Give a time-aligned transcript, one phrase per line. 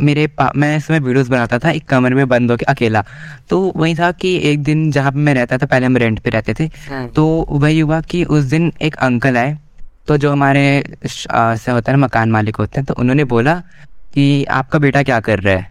[0.00, 3.04] मेरे पा मैं इसमें वीडियोस बनाता था एक कमरे में बंद होकर अकेला।
[3.50, 6.30] तो वही था कि एक दिन जहाँ पे मैं रहता था पहले हम रेंट पे
[6.30, 9.58] रहते थे। हाँ। तो वही हुआ कि उस दिन एक अंकल आए
[10.08, 13.54] तो जो हमारे से होता है ना मकान मालिक होते हैं तो उन्होंने बोला
[14.14, 15.66] कि आपका बेटा क्या कर रहा है?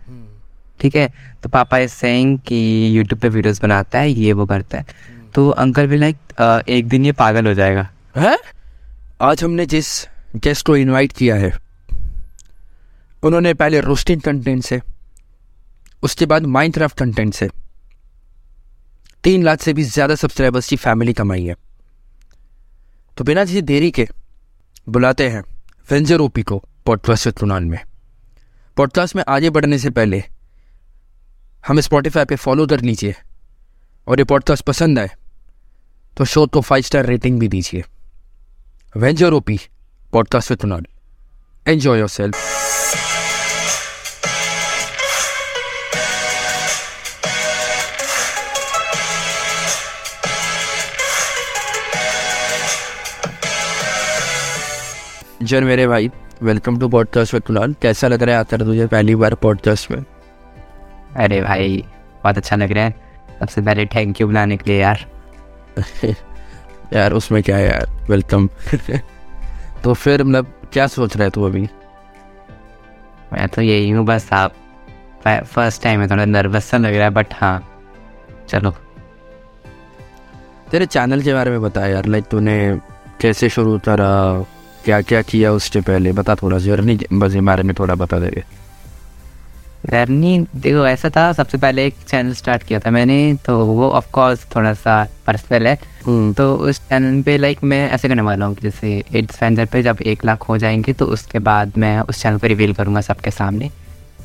[0.79, 1.07] ठीक है?
[1.43, 4.85] तो पापा इज़ सेइंग कि यूट्यूब पे वीडियोस बनाता है ये वो करता है।
[5.35, 7.87] तो अंकल भी लाइक एक दिन ये पागल हो जाएगा।
[8.17, 8.37] है?
[9.21, 9.87] आज हमने जिस
[10.35, 11.51] गेस्ट को इनवाइट किया है
[13.23, 14.81] उन्होंने पहले रोस्टिंग कंटेंट से,
[16.03, 17.49] उसके बाद माइनक्राफ्ट कंटेंट से।
[19.23, 21.55] तीन लाख से भी ज़्यादा सब्सक्राइबर्स की फैमिली कमाई है।
[23.17, 24.07] तो बिना किसी देरी के
[24.89, 25.43] बुलाते हैं
[25.89, 27.79] वेंजर ओपी को पॉडकास्ट कुणाल में।
[28.77, 30.23] पॉडकास्ट में आगे बढ़ने से पहले
[31.63, 33.15] हमें स्पॉटिफाई पे फॉलो कर लीजिए
[34.07, 35.09] और ये पॉडकास्ट पसंद आए
[36.17, 37.83] तो शो को फाइव स्टार रेटिंग भी दीजिए।
[38.95, 39.59] Venger OP
[40.13, 40.85] podcast with Kunal
[41.65, 43.08] enjoy yourself
[55.49, 56.11] जन मेरे भाई
[56.43, 60.05] welcome to podcast with Kunal कैसा लग रहा है आता तुझे पहली बार पॉडकास्ट में?
[61.15, 61.85] अरे भाई
[62.23, 62.95] बहुत अच्छा लग रहा है।
[63.39, 65.05] सबसे पहले थैंक यू बुलाने के लिए यार।
[66.93, 67.87] यार उसमें क्या है यार?
[68.09, 68.49] वेलकम
[69.83, 71.69] तो फिर मतलब क्या सोच रहे तू अभी?
[73.33, 74.53] मैं तो यही हूँ बस आप
[75.27, 77.81] फ़र्स्ट टाइम है थोड़ा नर्वस सा लग रहा है बट हाँ।
[78.49, 78.71] चलो।
[80.71, 82.79] तेरे चैनल के बारे में बता यार लाइक तूने
[83.21, 84.45] कैसे शुरू करा?
[84.85, 86.11] क्या क्या किया उससे पहले?
[86.13, 88.43] बता थोड़ा जर्नी के बारे में थोड़ा बता देगे
[89.85, 94.09] जर्नी देखो ऐसा था सबसे पहले एक चैनल स्टार्ट किया था मैंने तो वो ऑफ़
[94.11, 95.75] कोर्स थोड़ा सा पर्सनल है।
[96.33, 99.81] तो उस चैनल पे लाइक मैं ऐसे करने वाला हूँ कि जैसे एड्स फैंजर पे
[99.83, 103.31] जब एक लाख हो जाएँगे तो उसके बाद मैं उस चैनल को रिवील करूँगा सबके
[103.31, 103.69] सामने।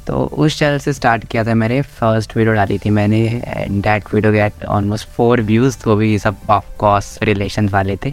[0.06, 4.14] तो उस चैनल से स्टार्ट किया था मैंने फ़र्स्ट वीडियो डाली थी मैंने and that
[4.14, 8.12] video get almost four views तो भी सब ऑफ़ कोर्स रिलेशन वाले थे।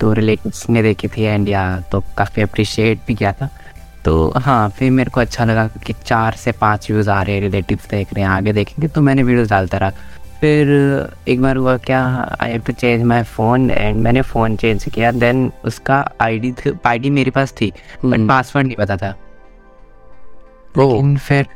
[0.00, 3.48] तो रिलेटिव्स ने देखी थी एंड या तो काफ़ी अप्रिशिएट भी किया था।
[4.04, 7.42] तो हाँ फिर मेरे को अच्छा लगा कि चार से पाँच व्यूज़ आ रहे हैं
[7.42, 9.90] रिलेटिव्स देख रहे हैं आगे देखेंगे तो मैंने वीडियोस डालता रहा।
[10.40, 10.68] फिर
[11.28, 12.00] एक बार हुआ क्या
[12.40, 16.54] I have to change my phone and मैंने फ़ोन चेंज किया देन उसका आईडी
[16.86, 17.70] आईडी मेरे पास थी
[18.04, 19.14] बट हम्म। पासवर्ड नहीं पता था।
[20.74, 21.46] लेकिन फिर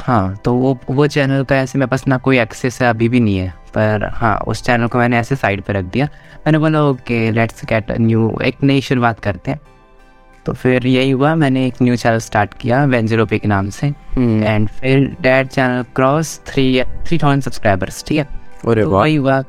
[0.00, 3.20] हाँ तो वो वो चैनल का ऐसे मेरे पास ना कोई एक्सेस है अभी भी
[3.20, 6.08] नहीं है पर हाँ उस चैनल को मैंने ऐसे साइड पे रख दिया।
[6.46, 9.60] मैंने बोला ओके लेट्स गेट न्यू एक नई शुरुआत करते हैं।
[10.46, 14.42] तो फिर यही हुआ मैंने एक न्यू चैनल स्टार्ट किया वेंजरोपी के नाम से। हम्म,
[14.42, 18.28] एंड फिर that channel cross three three thousand subscribers ठीक है?
[18.68, 19.42] अरे तो वही। हुआ।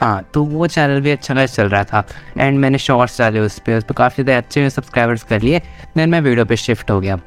[0.00, 2.04] हाँ तो वो चैनल भी अच्छा खासा चल रहा था।
[2.38, 5.58] एंड मैंने शॉर्ट्स डाले उस पर उस पर काफ़ी ज़्यादा अच्छे सब्सक्राइबर्स कर लिए।
[5.96, 7.18] देन मैं वीडियो पे शिफ्ट हो गया।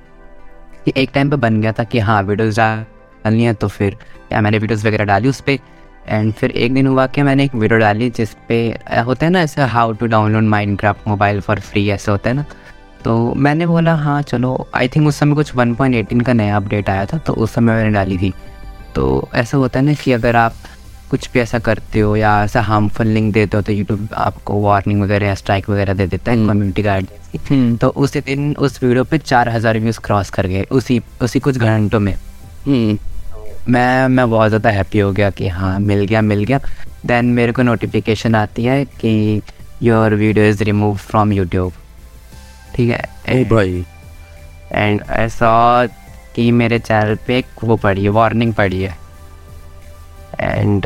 [0.85, 3.97] कि एक टाइम पे बन गया था कि हाँ वीडियोस डालनी है तो फिर
[4.31, 5.57] या मैंने वीडियोस वगैरह डाली उस पर
[6.07, 9.41] एंड फिर एक दिन हुआ कि मैंने एक वीडियो डाली जिस पे होता है ना
[9.41, 12.45] ऐसा how to download Minecraft mobile for free ऐसे होता है ना?
[13.03, 17.05] तो मैंने बोला हाँ चलो आई थिंक उस समय कुछ 1.18 का नया अपडेट आया
[17.05, 18.33] था तो उस समय मैंने डाली थी।
[18.95, 20.53] तो ऐसा होता है ना कि अगर आप
[21.11, 25.01] कुछ भी ऐसा करते हो या ऐसा हार्मफुल लिंक देते हो तो यूट्यूब आपको वार्निंग
[25.01, 28.55] वगैरह या स्ट्राइक वगैरह दे देता है हम्म। कम्युनिटी गाइडलाइंस की हम्म, तो उसी दिन
[28.57, 32.97] उस वीडियो पे चार हज़ार व्यूज़ क्रॉस कर गए उसी उसी कुछ घंटों में। हम्म,
[33.69, 36.59] मैं मैं बहुत ज़्यादा हैप्पी हो गया कि हाँ मिल गया मिल गया।
[37.05, 39.41] देन मेरे को नोटिफिकेशन आती है कि
[39.83, 41.73] your video is remove from YouTube
[42.75, 43.43] ठीक है?
[43.45, 43.85] भाई।
[44.71, 45.85] एंड ऐसा
[46.35, 48.95] कि मेरे चैनल पे वो पड़ी है वार्निंग पड़ी है।
[50.39, 50.85] एंड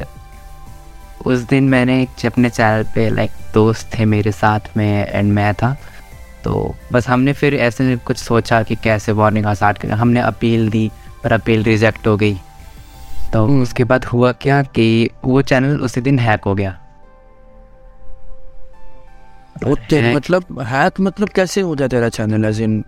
[1.25, 5.53] उस दिन मैंने एक अपने चैनल पे लाइक दोस्त थे मेरे साथ में एंड मैं
[5.53, 5.75] था।
[6.44, 10.90] तो बस हमने फिर ऐसे कुछ सोचा कि कैसे वार्निंग स्टार्ट करें। हमने अपील दी
[11.24, 12.35] पर अपील रिजेक्ट हो गई।
[13.34, 16.78] तो हम्म। उसके बाद हुआ क्या कि वो चैनल उसी दिन हैक हो गया।
[19.68, 22.84] ओके मतलब हैक मतलब कैसे हो जाता तेरा चैनल एज इन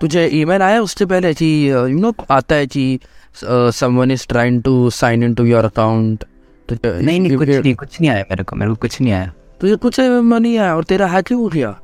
[0.00, 2.98] तुझे ईमेल आया उससे पहले कि यू नो आता है कि
[3.44, 6.24] someone is trying to sign in to your account
[6.68, 9.76] नहीं नहीं कुछ नहीं कुछ नहीं आया मेरे को मेरे को कुछ नहीं आया। तुझे
[9.76, 11.74] कुछ मनी आया और तेरा हैक क्यों हो गया।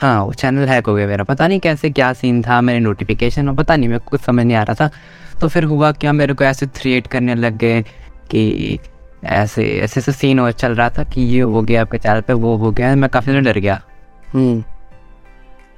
[0.00, 3.48] हाँ वो चैनल हैक हो गया मेरा। पता नहीं कैसे क्या सीन था मेरे नोटिफिकेशन
[3.48, 4.90] और पता नहीं मेरे को कुछ समझ नहीं आ रहा था।
[5.40, 7.82] तो फिर हुआ क्या मेरे को ऐसे थ्रिएट करने लग गए
[8.30, 8.78] कि
[9.24, 12.32] ऐसे ऐसे ऐसे सीन हो चल रहा था कि ये हो गया आपके चैनल पे
[12.34, 13.80] वो हो गया मैं काफ़ी ज़्यादा डर गया।
[14.32, 14.62] हम्म।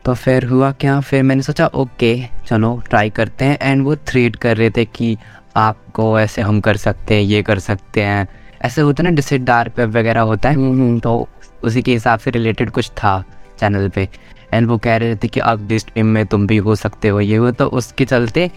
[0.04, 2.14] तो फिर हुआ क्या फिर मैंने सोचा ओके
[2.46, 5.16] चलो ट्राई करते हैं। एंड वो थ्रेड कर रहे थे कि
[5.56, 8.26] आपको ऐसे हम कर सकते हैं ये कर सकते हैं।
[8.60, 11.28] ऐसे होता है ना जैसे डार्क वेब वगैरह होता है हम्म, तो
[11.64, 13.22] उसी के हिसाब से रिलेटेड कुछ था
[13.60, 14.08] चैनल पे।
[14.54, 17.38] एंड वो कह रहे थे कि अब स्ट्रीम में तुम भी हो सकते हो। ये
[17.38, 18.50] वो तो उसके चलते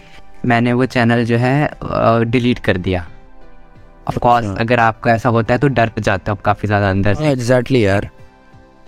[0.46, 3.06] मैंने वो चैनल जो है डिलीट कर दिया।
[4.08, 6.90] ऑफ़ कोर्स अच्छा। अगर आपको ऐसा होता है तो डर जाते हो आप काफ़ी ज़्यादा
[6.90, 8.08] अंदर से। एग्जैक्टली यार।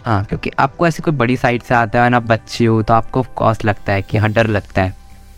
[0.05, 3.23] हाँ क्योंकि आपको ऐसे कोई बड़ी साइड से आता है ना बच्चे हो तो आपको
[3.37, 4.95] कॉस्ट लगता है कि हाँ डर लगता है।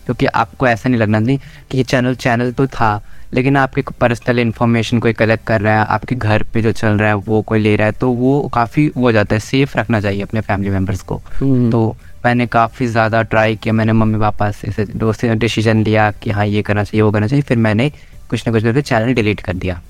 [0.07, 1.39] क्योंकि आपको ऐसा नहीं लगना नहीं
[1.71, 3.01] कि ये चैनल चैनल तो था।
[3.35, 7.09] लेकिन आपके पर्सनल इन्फॉर्मेशन कोई कलेक्ट कर रहा है आपके घर पे जो चल रहा
[7.09, 10.01] है वो कोई ले रहा है तो वो काफ़ी वो हो जाता है सेफ़ रखना
[10.01, 14.51] चाहिए अपने फैमिली मेंबर्स को। हम्म। तो मैंने काफ़ी ज़्यादा ट्राई किया मैंने मम्मी पापा
[14.51, 17.91] से डिसीज़न लिया कि हाँ ये करना चाहिए वो करना चाहिए फिर मैंने
[18.31, 19.81] कुछ ना कुछ करके चैनल डिलीट कर दिया।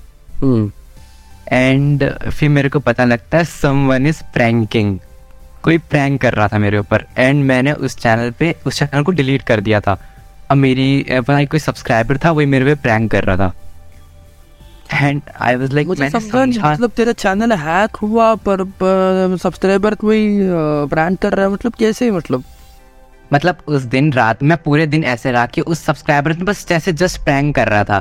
[0.41, 0.71] हम्म।
[1.51, 4.97] एंड फिर मेरे को पता लगता है समवन इज़ प्रैंकिंग
[5.63, 9.11] कोई प्रैंक कर रहा था मेरे ऊपर एंड मैंने उस चैनल पे उस चैनल को
[9.11, 9.97] डिलीट कर दिया था।
[10.55, 13.53] मेरी पता कोई सब्सक्राइबर था वही मेरे पे प्रैंक कर रहा था।
[14.93, 20.39] एंड आई वाज लाइक मैंने समझा मतलब तेरा चैनल हैक हुआ पर, पर सब्सक्राइबर कोई
[20.89, 22.43] ब्रांड कर रहा है मतलब कैसे मतलब?
[23.33, 26.93] मतलब उस दिन रात मैं पूरे दिन ऐसे रहा कि उस सब्सक्राइबर ने बस जैसे
[26.93, 27.99] जस्ट प्रैंक कर रहा था।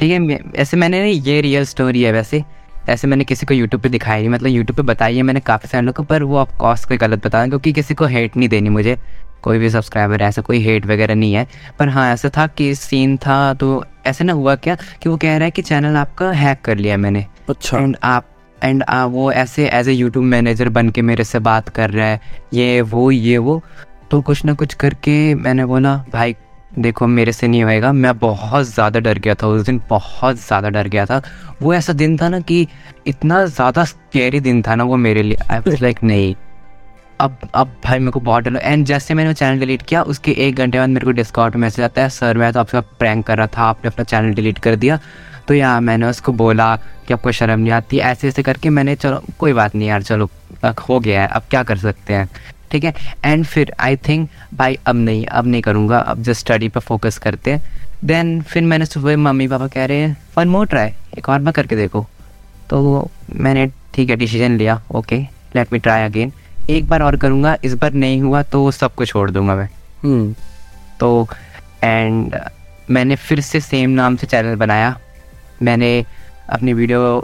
[0.00, 2.42] ठीक है ऐसे मैंने नहीं ये रियल स्टोरी है वैसे।
[2.88, 5.68] ऐसे मैंने किसी को यूट्यूब पे दिखाई नहीं मतलब यूट्यूब पे बताई है मैंने काफ़ी
[5.68, 8.48] सारे लोगों को पर वो ऑफ़ कोर्स कोई गलत बता क्योंकि किसी को हेट नहीं
[8.48, 8.96] देनी मुझे।
[9.42, 11.46] कोई भी सब्सक्राइबर ऐसा कोई हेट वगैरह नहीं है।
[11.78, 15.36] पर हाँ ऐसा था कि सीन था तो ऐसे ना हुआ क्या कि वो कह
[15.36, 18.26] रहा है कि चैनल आपका हैक कर लिया मैंने। अच्छा। एंड आप
[18.58, 22.20] एंड वो ऐसे एज ए यूट्यूब मैनेजर बन के मेरे से बात कर रहा है
[22.54, 23.60] ये वो ये वो।
[24.10, 26.34] तो कुछ ना कुछ करके मैंने बोला भाई
[26.78, 30.68] देखो मेरे से नहीं होएगा। मैं बहुत ज़्यादा डर गया था उस दिन बहुत ज़्यादा
[30.70, 31.20] डर गया था।
[31.62, 32.66] वो ऐसा दिन था ना कि
[33.06, 36.34] इतना ज़्यादा स्केरी दिन था ना वो मेरे लिए। आई वाज लाइक नहीं
[37.20, 40.32] अब अब भाई मेरे को बहुत डर एंड जैसे मैंने वो चैनल डिलीट किया, उसके
[40.38, 43.38] एक घंटे बाद मेरे को डिस्काउंट मैसेज आता है, सर, मैं तो आपका प्रैंक कर
[43.38, 44.98] रहा था, आपने अपना चैनल डिलीट कर दिया।
[45.48, 49.22] तो यार मैंने उसको बोला कि आपको शर्म नहीं आती। ऐसे ऐसे करके मैंने, चलो,
[49.38, 50.30] कोई बात नहीं यार, चलो
[50.88, 52.28] हो गया है, अब क्या कर सकते हैं?
[52.70, 52.94] ठीक है?
[53.24, 57.18] एंड फिर आई थिंक भाई, अब नहीं अब नहीं करूँगा, अब जस्ट स्टडी पर फोकस
[57.18, 57.62] करते हैं।
[58.04, 61.52] देन फिर मैंने सुबह मम्मी पापा कह रहे हैं वन मोर ट्राई एक और बार
[61.52, 62.06] करके देखो।
[62.70, 65.18] तो मैंने, ठीक है डिसीज़न लिया okay
[65.56, 66.32] let me try again
[66.70, 69.68] एक बार और करूँगा इस बार नहीं हुआ तो सब कुछ छोड़ दूँगा मैं।
[70.02, 70.34] हम्म।
[71.00, 71.28] तो
[71.84, 72.34] एंड
[72.90, 74.96] मैंने फिर से सेम नाम से चैनल बनाया।
[75.62, 76.04] मैंने
[76.50, 77.22] अपनी वीडियो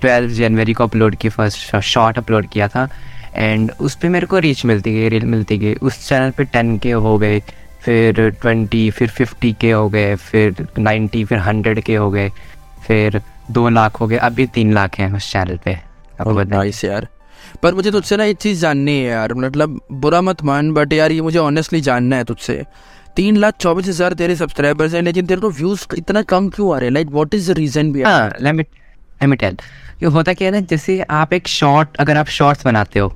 [0.00, 2.88] ट्वेल्व जनवरी को अपलोड की फ़र्स्ट शॉर्ट अपलोड किया था।
[3.34, 6.76] एंड उस पर मेरे को रीच मिलती गई रील मिलती गई। उस चैनल पे टेन
[6.78, 7.40] के हो गए
[7.82, 12.30] फिर ट्वेंटी फिर फिफ्टी के हो गए फिर नाइन्टी फिर हंड्रेड के हो गए
[12.86, 13.20] फिर
[13.50, 17.06] दो लाख हो गए। अभी तीन लाख हैं उस चैनल पे। आपको बता नाइस यार।
[17.62, 21.12] पर मुझे तुझसे ना ये चीज़ जाननी है यार। मतलब बुरा मत मान बट यार
[21.12, 22.62] ये मुझे ऑनेस्टली जानना है तुझसे।
[23.16, 26.78] तीन लाख चौबीस हज़ार तेरे सब्सक्राइबर्स हैं लेकिन तेरे को व्यूज़ इतना कम क्यों आ
[26.78, 26.94] रहे हैं?
[26.94, 28.30] Like what is the reason भी हाँ
[30.02, 33.08] ये होता क्या है ना जैसे आप एक शॉर्ट अगर आप शॉर्ट्स बनाते हो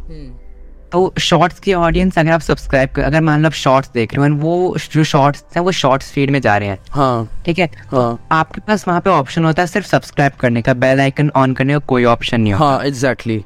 [0.93, 4.29] तो शॉर्ट्स की ऑडियंस अगर आप सब्सक्राइब कर अगर मान लो आप शॉर्ट्स देख रहे
[4.29, 7.71] हो वो जो शॉर्ट्स हैं वो शॉर्ट्स फ़ीड में जा रहे हैं। हाँ। ठीक है?
[7.93, 11.55] हाँ। आपके पास वहाँ पे ऑप्शन होता है सिर्फ़ सब्सक्राइब करने का बेल आइकन ऑन
[11.55, 13.43] करने का कोई ऑप्शन नहीं होता। हाँ एग्जैक्टली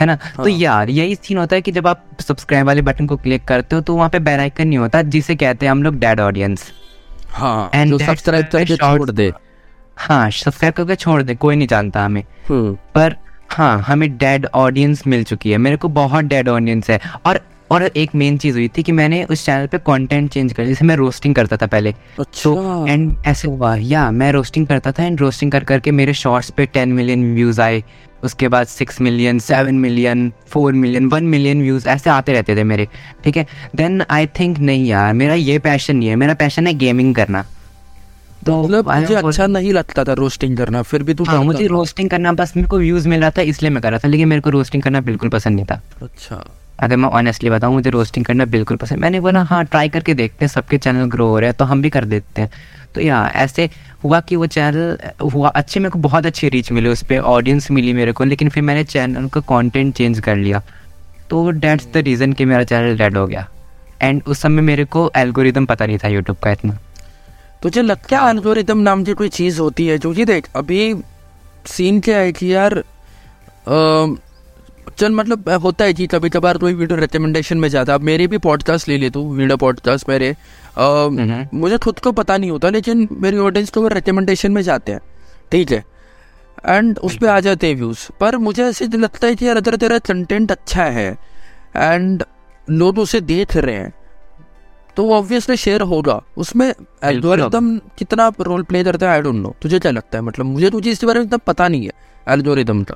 [0.00, 0.18] है ना?
[0.22, 3.16] हाँ। तो हाँ। यार यही सीन होता है कि जब आप सब्सक्राइब वाले बटन को
[3.16, 5.98] क्लिक करते हो तो वहाँ पे बेल आइकन नहीं होता जिसे कहते हैं हम लोग
[5.98, 6.72] डेड ऑडियंस
[7.30, 9.32] हाँ जो सब्सक्राइब करके छोड़ दे।
[9.96, 13.16] हाँ सब्सक्राइब करके छोड़ दे कोई नहीं जानता हमें। हम्म। पर
[13.50, 17.82] हाँ हमें डेड ऑडियंस मिल चुकी है। मेरे को बहुत डेड ऑडियंस है। और और
[17.82, 20.96] एक मेन चीज़ हुई थी कि मैंने उस चैनल पे कंटेंट चेंज कर जैसे मैं
[20.96, 25.20] रोस्टिंग करता था पहले। तो अच्छा एंड ऐसे हुआ या मैं रोस्टिंग करता था एंड
[25.20, 27.82] रोस्टिंग कर करके मेरे शॉर्ट्स पे टेन मिलियन व्यूज़ आए।
[28.24, 32.64] उसके बाद six million seven million four million one million views ऐसे आते रहते थे
[32.64, 32.86] मेरे
[33.24, 33.46] ठीक है?
[33.76, 37.44] देन आई थिंक नहीं यार मेरा ये पैशन नहीं है मेरा पैशन है गेमिंग करना।
[38.46, 42.10] तो मतलब मुझे अच्छा नहीं लगता था रोस्टिंग करना फिर भी तू हाँ मुझे रोस्टिंग
[42.10, 44.42] करना बस मेरे को व्यूज़ मिल रहा था इसलिए मैं कर रहा था लेकिन मेरे
[44.42, 46.44] को रोस्टिंग करना बिल्कुल पसंद नहीं था। अच्छा।
[46.78, 50.44] अगर मैं ऑनेस्टली बताऊँ, मुझे रोस्टिंग करना बिल्कुल पसंद मैंने बोला हाँ ट्राई करके देखते
[50.44, 52.50] हैं, सबके चैनल ग्रो हो रहे हैं तो हम भी कर देते हैं।
[52.94, 53.68] तो या ऐसे
[54.04, 57.70] हुआ कि वो चैनल हुआ, अच्छे, मेरे को बहुत अच्छी रीच मिली उस पर ऑडियंस
[57.70, 60.62] मिली मेरे को, लेकिन फिर मैंने चैनल का कॉन्टेंट चेंज कर लिया।
[61.30, 63.48] तो डेट्स द रीज़न कि मेरा चैनल डेड हो गया।
[64.02, 66.78] एंड उस समय मेरे को एल्गोरिदम पता नहीं था यूट्यूब का इतना।
[67.62, 70.94] तुझे लगता है एल्गोरिदम नाम की कोई चीज़ होती है, जो कि देख, अभी
[71.66, 72.82] सीन क्या है कि यार
[74.90, 78.26] चल मतलब होता है कि कभी कभार कोई वीडियो रिकमेंडेशन में जाता है अब मेरे
[78.26, 82.50] भी पॉडकास्ट ले ले तू वीडियो पॉडकास्ट मेरे। अम, हम्म। मुझे खुद को पता नहीं
[82.50, 85.00] होता लेकिन मेरी ऑडियंस को वो रिकमेंडेशन में जाते हैं
[85.52, 85.84] ठीक है?
[86.66, 89.76] एंड उस पर आ जाते हैं व्यूज़ पर मुझे ऐसे लगता है कि यार अगर
[89.76, 91.10] तेरा कंटेंट अच्छा है
[91.76, 92.24] एंड
[92.70, 93.92] लोग उसे देख रहे हैं
[94.96, 96.72] तो ऑब्वियसली शेयर होगा। उसमें
[97.04, 100.24] एल्गोरिदम कितना रोल प्ले करता है आई डोंट नो तुझे क्या लगता है?
[100.24, 101.92] मतलब मुझे तुझे इसके बारे में इतना पता नहीं है
[102.28, 102.94] एल्गोरिदम का।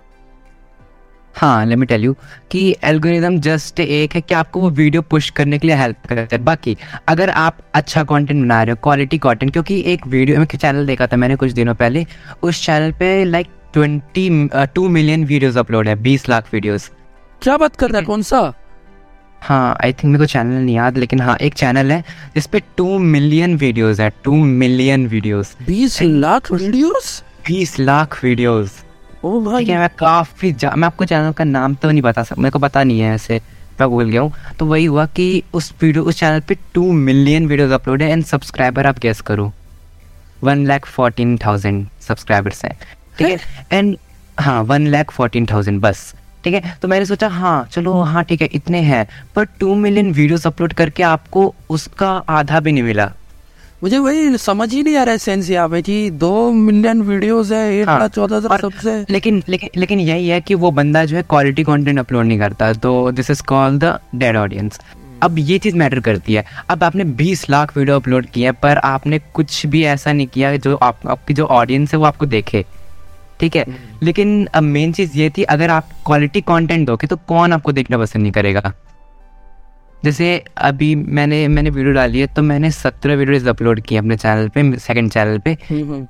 [1.34, 2.14] हाँ लेट मी टेल यू
[2.50, 6.36] कि एल्गोरिदम जस्ट एक है कि आपको वो वीडियो पुश करने के लिए हेल्प करता
[6.36, 6.76] है। बाकी
[7.08, 11.06] अगर आप अच्छा कंटेंट बना रहे हो क्वालिटी कंटेंट क्योंकि एक वीडियो में चैनल देखा
[11.06, 12.04] था मैंने कुछ दिनों पहले
[12.42, 14.28] उस चैनल पे like twenty
[14.74, 16.90] two million videos upload है बीस लाख वीडियोस
[17.42, 18.04] क्या बात कर रहा है?
[18.04, 18.52] कौन सा?
[19.42, 22.00] हाँ आई थिंक मेरे को चैनल नहीं याद लेकिन हाँ एक चैनल है
[22.34, 28.82] जिसपे टू मिलियन वीडियोस है टू मिलियन वीडियोस बीस लाख वीडियोस बीस लाख वीडियोस
[29.24, 32.42] ओ भाई। ठीक है मैं काफ़ी मैं आपको चैनल का नाम तो नहीं बता सकता
[32.42, 33.40] मेरे को पता नहीं है ऐसे
[33.80, 37.46] मैं भूल गया हूँ। तो वही हुआ कि उस वीडियो उस चैनल पे टू मिलियन
[37.46, 39.52] वीडियोस अपलोड है एंड सब्सक्राइबर आप गेस करो।
[40.44, 42.76] One lakh fourteen thousand subscribers हैं
[43.18, 43.38] ठीक है?
[43.72, 43.96] एंड
[44.40, 46.12] हाँ वन लैख फोर्टीन थाउज़ेंड बस
[46.44, 46.76] ठीक है?
[46.82, 50.72] तो मैंने सोचा हाँ चलो हाँ ठीक है इतने हैं। पर टू मिलियन वीडियोस अपलोड
[50.72, 53.12] करके आपको उसका आधा भी नहीं मिला।
[53.82, 57.50] मुझे वही समझ ही नहीं आ रहा है सेंस यहाँ पे कि दो मिलियन वीडियोस
[57.52, 61.04] है एक हाँ, लाख चौदह हज़ार सबसे। लेकिन लेकिन लेकिन यही है कि वो बंदा
[61.04, 64.80] जो है क्वालिटी कंटेंट अपलोड नहीं करता तो this is called the dead audience
[65.22, 68.78] अब ये चीज़ मैटर करती है। अब आपने 20 लाख वीडियो अपलोड किए हैं, पर
[68.78, 72.64] आपने कुछ भी ऐसा नहीं किया जो आप आपकी जो ऑडियंस है वो आपको देखे।
[73.40, 73.64] ठीक है?
[74.02, 77.98] लेकिन अब मेन चीज़ ये थी अगर आप क्वालिटी कंटेंट दोगे तो कौन आपको देखना
[77.98, 78.72] पसंद नहीं करेगा?
[80.04, 84.48] जैसे अभी मैंने मैंने वीडियो डाली है तो मैंने सत्रह वीडियोज़ अपलोड किए अपने चैनल
[84.48, 85.54] पे सेकंड चैनल पे।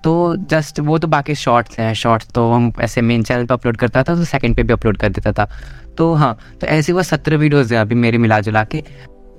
[0.04, 0.14] तो
[0.50, 4.02] जस्ट वो तो बाकी शॉर्ट्स हैं शॉर्ट्स तो हम ऐसे मेन चैनल पे अपलोड करता
[4.02, 5.48] था तो सेकंड पे भी अपलोड कर देता था।
[5.98, 8.82] तो हाँ तो ऐसे वो सत्रह वीडियोज़ हैं अभी मेरे मिला जुला के।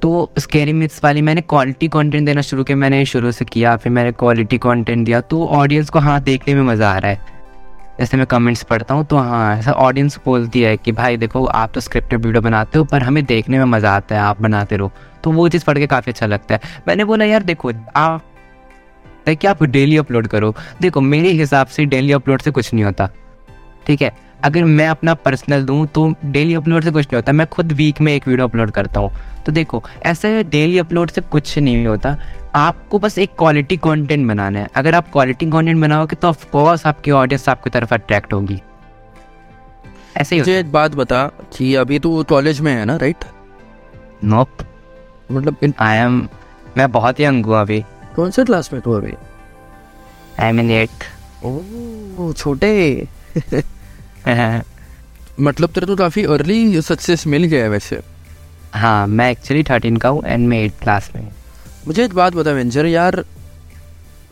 [0.02, 3.92] तो स्केरी मिथ्स वाली मैंने क्वालिटी कंटेंट देना शुरू किया मैंने शुरू से किया फिर
[3.92, 7.33] मैंने क्वालिटी कंटेंट दिया तो ऑडियंस को हाँ देखने में मज़ा आ रहा है।
[8.00, 11.72] जैसे मैं कमेंट्स पढ़ता हूँ तो हाँ ऐसा ऑडियंस बोलती है कि, भाई देखो, आप
[11.74, 14.92] तो स्क्रिप्टेड वीडियो बनाते हो, पर हमें देखने में मज़ा आता है, आप बनाते रहो।
[15.24, 18.24] तो वो चीज़ पढ़ के काफ़ी अच्छा लगता है। मैंने बोला, यार देखो, आप
[19.26, 20.54] देखिए आप डेली अपलोड करो?
[20.82, 23.10] देखो, मेरे हिसाब से डेली अपलोड से कुछ नहीं होता,
[23.88, 24.12] ठीक है?
[24.44, 28.02] अगर मैं अपना पर्सनल दूँ तो डेली अपलोड से कुछ नहीं होता। मैं खुद वीक
[28.02, 29.12] में एक वीडियो अपलोड करता हूँ।
[29.46, 32.16] तो देखो ऐसे डेली अपलोड से कुछ नहीं होता।
[32.56, 37.12] आपको बस एक क्वालिटी कंटेंट बनाना है। अगर आप क्वालिटी कंटेंट बनाओगे तो ऑफकोर्स आपकी
[37.12, 38.62] ऑडियंस आपकी तरफ़ अट्रैक्ट होगी।
[40.18, 41.26] ऐसे ही मुझे एक बात बता
[41.58, 43.26] कि अभी तू कॉलेज में है ना राइट
[44.24, 44.64] नोप
[45.32, 46.28] मतलब आई एम
[46.78, 47.84] मैं बहुत यंग हूँ अभी।
[48.16, 49.14] कौन से क्लास में तू अभी?
[50.40, 51.04] आई एम इन एट
[52.38, 53.08] छोटे।
[54.28, 58.00] मतलब तेरे तो काफ़ी अर्ली सक्सेस मिल गया है वैसे।
[58.74, 61.28] हाँ मैं एक्चुअली थर्टीन का हूँ एंड मैं एट क्लास में
[61.88, 63.24] मुझे एक बात बता वेंजर यार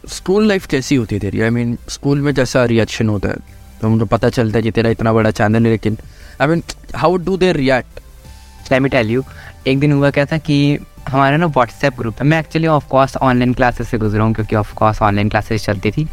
[0.07, 1.41] स्कूल लाइफ कैसी होती है तेरी?
[1.41, 3.36] आई मीन स्कूल में जैसा रिएक्शन होता है
[3.81, 5.98] तो मुझे पता चलता है कि तेरा इतना बड़ा चैनल है लेकिन
[6.41, 6.63] I mean
[6.95, 8.00] how do they react
[8.71, 9.24] let me tell you
[9.68, 10.77] एक दिन हुआ क्या था कि
[11.10, 14.56] हमारा ना व्हाट्सएप ग्रुप है मैं actually of course online classes से गुजरा हूँ क्योंकि
[14.56, 16.06] ऑफ़ कोर्स ऑनलाइन क्लासेस चलती थी।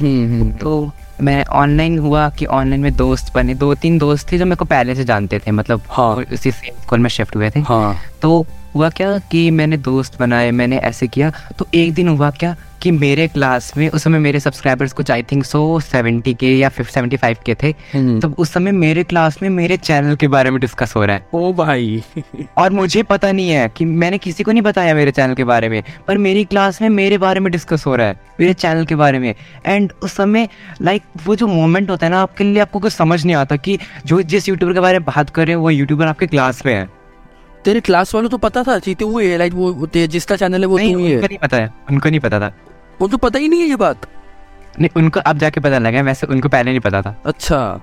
[0.60, 0.90] तो
[1.22, 4.64] मैं ऑनलाइन हुआ कि ऑनलाइन में दोस्त बने। दो तीन दोस्त थे जो मेरे को
[4.64, 8.90] पहले से जानते थे मतलब हाँ। उसी स्कूल में शिफ्ट हुए थे। हाँ। तो हुआ
[8.90, 11.32] क्या कि मैंने दोस्त बनाए मैंने ऐसे किया?
[11.58, 15.22] तो एक दिन हुआ क्या कि मेरे क्लास में उस समय मेरे सब्सक्राइबर्स कुछ आई
[15.22, 19.04] थिंक सो सेवेंटी के या फिफ्ट सेवेंटी फाइव के थे। हम्म। तो उस समय मेरे
[19.04, 22.02] क्लास में मेरे चैनल के बारे में डिस्कस हो रहा है। ओ भाई।
[22.56, 25.68] और मुझे पता नहीं है कि मैंने किसी को नहीं बताया मेरे चैनल के बारे
[25.68, 28.94] में पर मेरी क्लास में मेरे बारे में डिस्कस हो रहा है मेरे चैनल के
[28.94, 29.34] बारे में।
[29.66, 30.48] एंड उस समय
[30.82, 33.56] लाइक like, वो जो मोमेंट होता है ना आपके लिए आपको कुछ समझ नहीं आता
[33.56, 36.66] कि जो जिस यूट्यूबर के बारे में बात कर रहे हैं वो यूट्यूबर आपके क्लास
[36.66, 36.97] में है।
[37.68, 38.78] तेरे क्लास वालों तो पता था?
[38.78, 41.72] जीते हुए लाइक वो वो ते- जिसका चैनल है वो नहीं उनको नहीं पता है
[41.90, 42.52] उनको नहीं पता था।
[43.00, 44.06] वो तो पता ही नहीं है ये बात।
[44.80, 47.80] नहीं उनको अब जाके पता लगा वैसे उनको पहले नहीं पता था। अच्छा।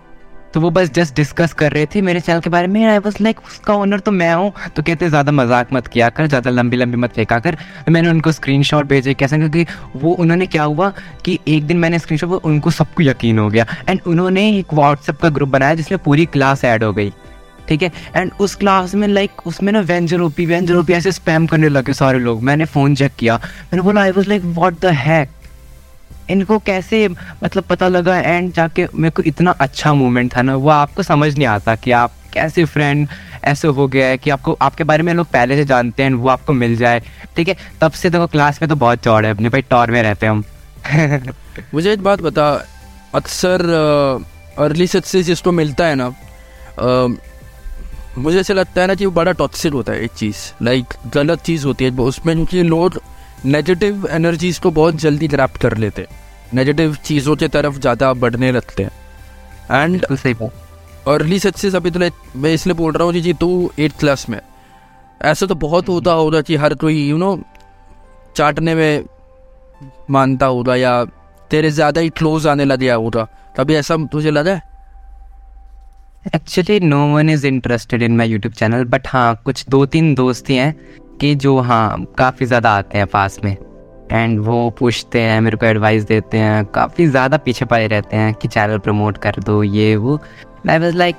[0.53, 3.17] तो वो बस जस्ट डिस्कस कर रहे थे मेरे चैनल के बारे में आई वाज
[3.21, 6.77] लाइक उसका ओनर तो मैं हूँ। तो कहते ज़्यादा मज़ाक मत किया कर ज़्यादा लंबी
[6.77, 9.37] लंबी मत फेंका कर। तो मैंने उनको स्क्रीनशॉट भेजे कैसे?
[9.37, 9.65] क्योंकि
[9.95, 10.91] वो उन्होंने क्या हुआ
[11.25, 15.21] कि एक दिन मैंने स्क्रीनशॉट वो उनको सबको यकीन हो गया। एंड उन्होंने एक व्हाट्सएप
[15.21, 17.13] का ग्रुप बनाया जिसमें पूरी क्लास ऐड हो गई।
[17.69, 17.91] ठीक है?
[18.15, 21.69] एंड उस क्लास में लाइक like, उसमें ना वेंजर ओपी वेंजर ओपी ऐसे स्पैम करने
[21.69, 25.29] लगे सारे लोग। मैंने फ़ोन चेक किया। मैंने बोला I was like what the heck
[26.29, 27.07] इनको कैसे
[27.43, 28.17] मतलब पता लगा?
[28.17, 31.91] एंड जाके मेरे को इतना अच्छा मोमेंट था ना वो आपको समझ नहीं आता कि
[31.91, 33.07] आप कैसे फ्रेंड
[33.43, 36.29] ऐसे हो गया है कि आपको आपके बारे में लोग पहले से जानते हैं वो
[36.29, 37.01] आपको मिल जाए।
[37.35, 37.55] ठीक है?
[37.81, 40.33] तब से देखो क्लास में तो बहुत चौड़ है अपने भाई टॉर में रहते हैं
[40.33, 40.43] हम।
[41.73, 42.65] मुझे एक बात बता
[43.15, 43.61] अक्सर
[44.59, 46.15] अर्ली सक्सेस जिसको मिलता है ना
[48.17, 51.41] मुझे ऐसा लगता है ना कि वो बड़ा टॉक्सिक होता है एक चीज़। लाइक गलत
[51.43, 52.99] चीज़ होती है उसमें क्योंकि लोग
[53.45, 58.51] नेगेटिव एनर्जीज को बहुत जल्दी ग्रैप्ट कर लेते हैं। नेगेटिव चीज़ों की तरफ़ ज़्यादा बढ़ने
[58.51, 58.91] लगते हैं।
[59.73, 60.05] एंड
[61.07, 64.39] अर्ली सक्सेस अभी तो मैं इसलिए बोल रहा हूँ जी जी तू एट क्लास में
[65.21, 67.37] ऐसा तो बहुत होता होगा कि हर कोई यू नो
[68.35, 69.03] चाटने में
[70.09, 71.03] मानता होगा या
[71.51, 74.61] तेरे ज़्यादा ही क्लोज आने लग गया होगा। कभी ऐसा तुझे लगा है?
[76.25, 80.49] Actually no one is interested in my YouTube channel but हाँ कुछ दो तीन दोस्त
[80.49, 80.75] ही हैं
[81.21, 83.55] कि जो हाँ काफ़ी ज़्यादा आते हैं पास में।
[84.11, 88.33] एंड वो पूछते हैं मेरे को एडवाइस देते हैं काफ़ी ज़्यादा पीछे पड़े रहते हैं
[88.33, 90.19] कि चैनल प्रमोट कर दो ये वो।
[90.69, 91.15] आई वॉज़ लाइक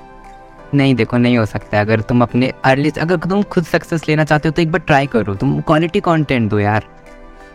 [0.75, 4.49] नहीं देखो नहीं हो सकता। अगर तुम अपने अर्ली अगर तुम खुद सक्सेस लेना चाहते
[4.49, 6.89] हो तो एक बार ट्राई करो। तुम क्वालिटी कंटेंट दो यार।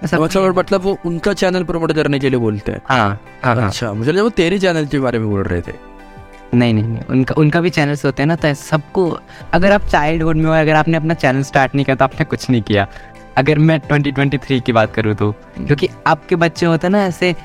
[0.03, 2.81] अच्छा और मतलब वो उनका चैनल प्रमोट करने के लिए बोलते हैं?
[2.85, 5.90] हाँ हाँ हाँ। अच्छा मुझे लगा वो तेरे चैनल के बारे में बोल रहे थे।
[6.53, 9.09] नहीं नहीं नहीं, उनका उनका भी चैनल्स होते हैं ना तो सबको,
[9.53, 12.49] अगर आप चाइल्डहुड में हो, अगर आपने अपना चैनल स्टार्ट नहीं किया तो आपने कुछ
[12.49, 12.87] नहीं किया।
[13.37, 17.35] अगर मैं 2023 की बात करूँ तो क्योंकि आपके बच्चे होते हैं ना, ऐसे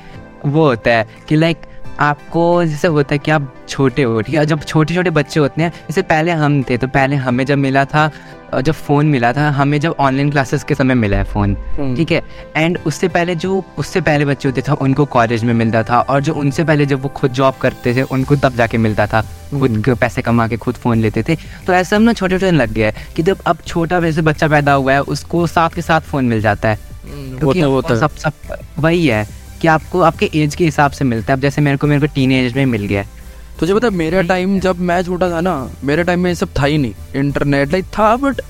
[0.45, 1.61] वो होता है कि लाइक
[1.99, 4.45] आपको जैसे होता है कि आप छोटे हो ठीक है?
[4.45, 7.85] जब छोटे छोटे बच्चे होते हैं जैसे पहले हम थे तो पहले हमें जब मिला
[7.85, 8.09] था
[8.61, 12.11] जब फ़ोन मिला था हमें जब ऑनलाइन क्लासेस के समय मिला है फ़ोन हम्म। ठीक
[12.11, 12.21] है?
[12.57, 16.21] एंड उससे पहले जो उससे पहले बच्चे होते थे उनको कॉलेज में मिलता था और
[16.21, 19.71] जो उनसे पहले जब वो खुद जॉब करते थे उनको तब जाके मिलता था खुद
[19.71, 21.35] हम्म। के पैसे कमा के खुद फ़ोन लेते थे।
[21.67, 24.47] तो ऐसे हम ना छोटे छोटे लग गया है कि जब अब छोटा वैसे बच्चा
[24.47, 28.15] पैदा हुआ है उसको साथ के साथ फ़ोन मिल जाता है। क्योंकि होता होता सब
[28.17, 29.25] सब वही है।
[29.61, 32.13] कि आपको आपके एज के हिसाब से मिलता है। अब जैसे मेरे को मेरे को
[32.15, 33.15] टीन एज में मिल गया है।
[33.59, 36.65] तुझे पता मेरा टाइम जब मैं छोटा था ना मेरे टाइम में ये सब था
[36.65, 38.41] ही नहीं। इंटरनेट लाइक था बट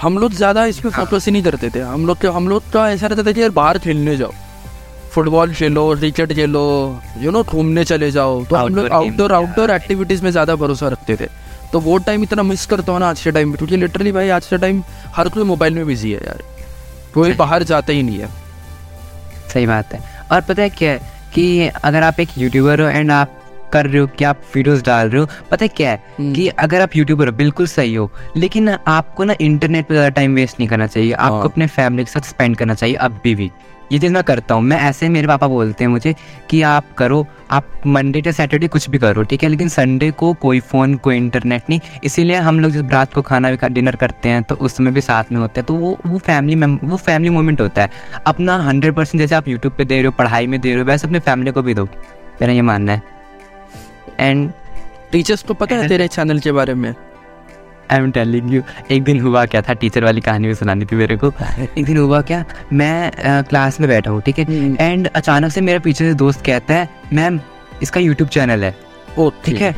[0.00, 2.90] हम लोग ज़्यादा इस पर फोकस ही नहीं करते थे। हम लोग हम लोग का
[2.90, 4.32] ऐसा रहता था कि यार बाहर खेलने जाओ।
[5.12, 6.62] Football Khelo cricket Khelo
[7.18, 11.16] you know घूमने चले जाओ। तो हम लोग आउटडोर आउटडोर एक्टिविटीज़ में ज़्यादा भरोसा रखते
[11.16, 11.28] थे।
[11.72, 14.28] तो वो टाइम इतना मिस करता हूँ ना आज के टाइम में क्योंकि लिटरली भाई
[14.30, 14.82] आज के टाइम
[15.16, 16.42] हर कोई मोबाइल में बिज़ी है यार।
[17.14, 18.28] कोई बाहर जाता ही नहीं है।
[19.52, 20.00] सही बात है।
[20.34, 23.40] और पता है क्या है कि अगर आप एक यूट्यूबर हो एंड आप
[23.74, 26.02] कर रहे हो क्या आप वीडियोस डाल रहे हो पता है क्या है?
[26.18, 30.08] हम्म। कि अगर आप यूट्यूबर हो बिल्कुल सही हो लेकिन आपको ना इंटरनेट पे ज़्यादा
[30.10, 33.20] टाइम वेस्ट नहीं करना चाहिए आपको हाँ। अपने फैमिली के साथ स्पेंड करना चाहिए अभी
[33.24, 33.50] भी भी।
[33.92, 36.14] ये चीज़ मैं करता हूँ। मैं ऐसे मेरे पापा बोलते हैं मुझे
[36.50, 39.48] कि आप करो आप मंडे टू सैटरडे कुछ भी करो ठीक है?
[39.48, 43.50] लेकिन संडे को कोई फ़ोन कोई इंटरनेट नहीं। इसीलिए हम लोग जब रात को खाना
[43.50, 46.18] भी डिनर करते हैं तो उस समय भी साथ में होते हैं तो वो वो
[46.20, 47.90] फैमिली में वो फैमिली मोमेंट होता है।
[48.26, 50.84] अपना हंड्रेड परसेंट जैसे आप यूट्यूब पे दे रहे हो पढ़ाई में दे रहे हो
[50.84, 51.84] वैसे अपने फैमिली को भी दो।
[52.40, 53.13] मेरा ये मानना है।
[54.20, 54.50] एंड
[55.12, 56.94] टीचर्स को पता है तेरे चैनल के बारे में?
[57.92, 59.72] आई एम टेलिंग यू एक दिन हुआ क्या था?
[59.74, 62.44] टीचर वाली कहानी भी सुनानी थी मेरे को। एक दिन हुआ क्या?
[62.72, 64.44] मैं क्लास में बैठा हूँ ठीक है?
[64.44, 67.40] हम्म। एंड अचानक से मेरे पीछे से दोस्त कहता है मैम
[67.82, 68.74] इसका यूट्यूब चैनल है।
[69.18, 69.74] ओ ठीक है?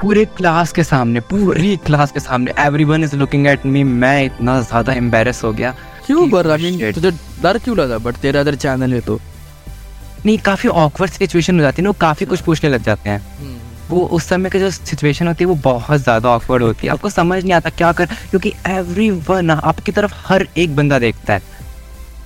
[0.00, 4.60] पूरे क्लास के सामने पूरी क्लास के सामने everyone is looking at me मैं इतना
[4.60, 5.74] ज़्यादा एम्बेरस हो गया
[6.06, 7.10] क्यों पर आई मीन तुझे
[7.42, 7.98] डर क्यों लगा?
[7.98, 9.20] बट तेरा अदर चैनल है तो।
[10.26, 13.20] नहीं काफ़ी ऑकवर्ड सिचुएशन हो जाती है ना काफ़ी कुछ पूछने लग जाते हैं।
[13.92, 17.10] वो उस समय की जो सिचुएशन होती है वो बहुत ज़्यादा ऑकवर्ड होती है। आपको
[17.10, 21.50] समझ नहीं आता क्या कर क्योंकि एवरी वन आपकी तरफ़ हर एक बंदा देखता है।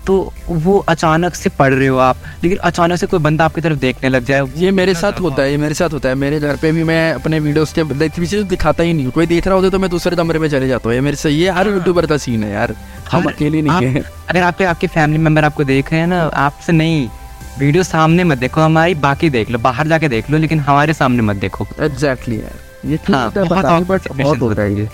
[0.06, 3.78] तो वो अचानक से पढ़ रहे हो आप लेकिन अचानक से कोई बंदा आपकी तरफ़
[3.78, 6.56] देखने लग जाए। ये मेरे साथ होता है ये मेरे साथ होता है। मेरे घर
[6.56, 9.78] पे भी मैं अपने वीडियोस के पीछे दिखाता ही नहीं कोई देख रहा होता तो
[9.78, 12.44] मैं दूसरे कमरे में चले जाता हूँ। ये मेरे से ये हर यूट्यूबर का सीन
[12.44, 12.74] है यार।
[13.10, 16.72] हम अकेले नहीं है। अगर आपके आपके फैमिली मेंबर आपको देख रहे हैं ना आपसे
[16.74, 17.08] नहीं।
[17.58, 21.22] वीडियो सामने मत देखो हमारी बाकी देख लो बाहर जाके देख लो लेकिन हमारे सामने
[21.22, 24.88] मत देखो। एग्जैक्टली यार। ये हाँ, बहुत बहुत होता है ये।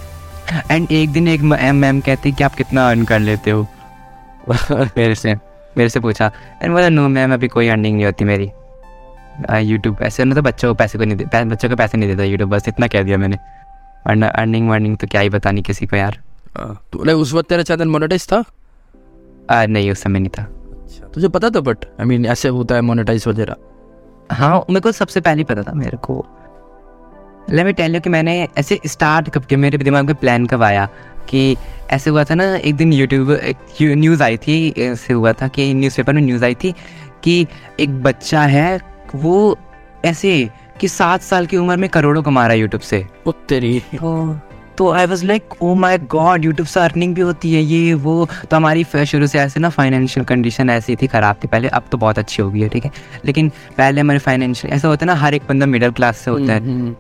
[0.71, 3.67] एंड एक दिन एक मैम मैम कहती कि आप कितना अर्न कर लेते हो?
[4.51, 5.35] मेरे से
[5.77, 6.31] मेरे से पूछा
[6.63, 8.51] एंड बोला नो मैम अभी कोई अर्निंग नहीं होती मेरी।
[9.63, 12.25] यूट्यूब ऐसे ना तो बच्चों को पैसे को नहीं दे बच्चों को पैसे नहीं देता
[12.25, 13.37] यूट्यूब बस इतना कह दिया मैंने।
[14.07, 16.19] वरना अर्निंग वर्निंग तो क्या ही बतानी किसी को यार।
[16.57, 18.45] तो उस वक्त तेरा चैनल मोनेटाइज था?
[19.51, 20.47] आ, नहीं उस समय नहीं था।
[21.15, 23.57] तुझे पता था बट आई मीन ऐसे होता है मोनेटाइज वगैरह।
[24.33, 26.25] हाँ मेरे को सबसे पहले पता था मेरे को।
[27.51, 30.63] ले मैं टेल यू कि मैंने ऐसे स्टार्ट कब किया मेरे दिमाग में प्लान कब
[30.63, 30.89] आया
[31.29, 31.57] कि
[31.91, 33.39] ऐसे हुआ था ना एक दिन यूट्यूब
[33.83, 36.75] न्यूज़ आई थी ऐसे हुआ था कि न्यूज़पेपर में न्यूज़ आई थी
[37.23, 37.47] कि
[37.81, 38.81] एक बच्चा है
[39.15, 39.59] वो
[40.05, 43.07] ऐसे कि सात साल की उम्र में करोड़ों कमा रहा है यूट्यूब से।
[43.49, 44.39] तेरी तो
[44.79, 48.29] तो I was like oh my god YouTube से अर्निंग भी होती है ये वो।
[48.51, 51.99] तो हमारी शुरू से ऐसे ना फाइनेंशियल कंडीशन ऐसी थी ख़राब थी। पहले अब तो
[51.99, 52.91] बहुत अच्छी हो गई है ठीक है?
[53.25, 56.53] लेकिन पहले हमारे फाइनेंशियल ऐसा होता है ना हर एक बंदा मिडिल क्लास से होता
[56.53, 56.95] है। हम्म,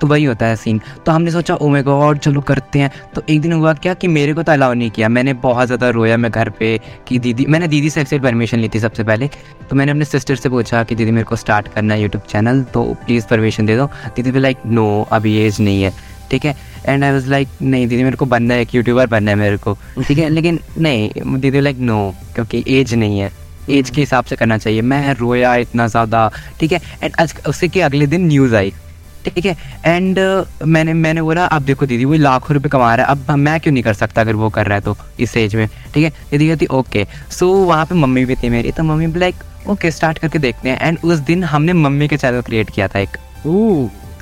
[0.00, 3.22] तो वही होता है सीन तो हमने सोचा ओ माई गॉड चलो करते हैं। तो
[3.28, 6.16] एक दिन हुआ क्या कि मेरे को तो अलाउ नहीं किया। मैंने बहुत ज़्यादा रोया
[6.16, 9.28] मैं घर पे कि दीदी मैंने दीदी से एक्सेट परमिशन ली थी सबसे पहले।
[9.70, 12.62] तो मैंने अपने सिस्टर से पूछा कि दीदी मेरे को स्टार्ट करना है यूट्यूब चैनल
[12.74, 15.92] तो प्लीज़ परमिशन दे दो। दीदी भी लाइक नो अभी एज नहीं है।
[16.30, 16.54] ठीक है?
[16.86, 19.56] एंड आई वाज लाइक नहीं दीदी मेरे को बनना है एक यूट्यूबर बनना है मेरे
[19.56, 20.28] को। ठीक है?
[20.38, 23.30] लेकिन नहीं दीदी लाइक नो क्योंकि एज नहीं है।
[23.70, 26.80] एज के हिसाब से करना चाहिए। मैं रोया इतना ज़्यादा ठीक है?
[27.02, 28.72] एंड आज उसके के अगले दिन न्यूज़ आई
[29.24, 29.56] ठीक है?
[29.86, 30.18] एंड
[30.64, 33.72] मैंने मैंने बोला अब देखो दीदी वो लाखों रुपए कमा रहा है। अब मैं क्यों
[33.72, 35.66] नहीं कर सकता अगर वो कर रहा है तो इस एज में?
[35.94, 36.10] ठीक है?
[36.30, 40.18] दीदी कहती ओके सो वहाँ पे मम्मी भी थी मेरी तो मम्मी लाइक ओके स्टार्ट
[40.18, 40.78] करके देखते हैं.
[40.80, 43.16] एंड उस दिन हमने मम्मी के चैनल क्रिएट किया था एक।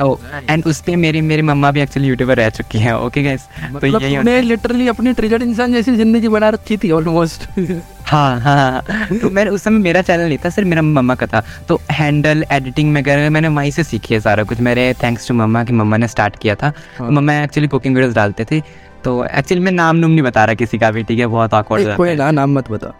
[0.01, 3.77] एंड उस पे मेरी मेरी मम्मा भी एक्चुअली यूट्यूबर रह चुकी हैं ओके गाइस तो
[3.77, 7.49] मतलब यही लिटरली अपनी ट्रिगर्ड इंसान जैसी ज़िंदगी बना रखी थी ऑलमोस्ट
[8.07, 11.27] हाँ हाँ हाँ। तो मैंने उस समय मेरा चैनल नहीं था सिर्फ़ मेरा मम्मा का
[11.27, 15.35] था। तो हैंडल एडिटिंग वगैरह मैंने वहीं से सीखी है सारा कुछ। मेरे थैंक्स टू
[15.35, 18.61] मम्मा कि मम्मा ने स्टार्ट किया था। हाँ। मम्मा एक्चुअली कुकिंग वीडियोस डालते थे।
[19.05, 21.27] तो एक्चुअली मैं नाम नूम नहीं बता रहा किसी का भी ठीक है?
[21.27, 22.93] बहुत ऑकवर्ड कोई ना नाम मत बता।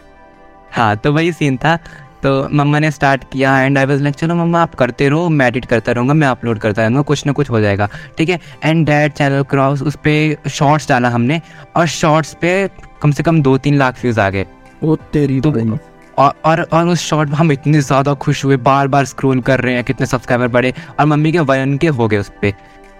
[0.73, 1.79] हाँ तो वही सीन था।
[2.23, 5.47] तो मम्मा ने स्टार्ट किया एंड आई वाज लाइक चलो मम्मा आप करते रहो मैं
[5.47, 8.41] एडिट करता रहूँगा मैं अपलोड करता रहूँगा कुछ ना कुछ हो जाएगा। ठीक है?
[8.65, 11.41] एंड डैड चैनल क्रॉस उस पर शॉर्ट्स डाला हमने
[11.77, 12.71] और शॉर्ट्स पे
[13.03, 14.47] कम से कम दो तीन लाख व्यूज़ आ गए।
[14.83, 15.79] वो तेरी तो
[16.19, 19.61] और और और उस शॉर्ट में हम इतने ज़्यादा खुश हुए बार बार स्क्रोल कर
[19.61, 22.53] रहे हैं कितने सब्सक्राइबर बढ़े और मम्मी के वन के हो गए उस पर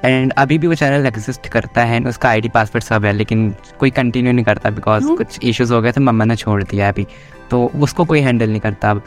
[0.05, 3.91] एंड अभी भी वो चैनल एग्जिस्ट करता है उसका आईडी पासवर्ड सब है लेकिन कोई
[3.91, 7.07] कंटिन्यू नहीं करता बिकॉज़ कुछ इश्यूज़ हो गए थे मम्मा ने छोड़ दिया अभी।
[7.51, 9.03] तो उसको कोई हैंडल नहीं करता अब।